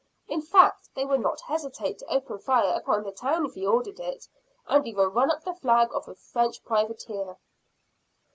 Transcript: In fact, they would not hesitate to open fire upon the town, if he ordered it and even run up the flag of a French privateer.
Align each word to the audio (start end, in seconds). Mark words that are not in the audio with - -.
In 0.27 0.41
fact, 0.41 0.89
they 0.95 1.05
would 1.05 1.19
not 1.21 1.41
hesitate 1.41 1.99
to 1.99 2.07
open 2.11 2.39
fire 2.39 2.73
upon 2.75 3.03
the 3.03 3.11
town, 3.11 3.45
if 3.45 3.53
he 3.53 3.67
ordered 3.67 3.99
it 3.99 4.27
and 4.67 4.87
even 4.87 5.11
run 5.13 5.29
up 5.29 5.43
the 5.43 5.53
flag 5.53 5.89
of 5.93 6.07
a 6.07 6.15
French 6.15 6.63
privateer. 6.63 7.37